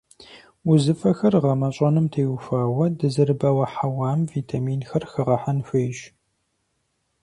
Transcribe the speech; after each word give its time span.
Узыфэхэр 0.69 1.35
гъэмэщӀэным 1.43 2.05
теухуауэ 2.13 2.85
дызэрыбауэ 2.97 3.65
хьэуам 3.73 4.21
витаминхэр 4.33 5.03
хэгъэхьэн 5.11 5.59
хуейщ. 5.67 5.99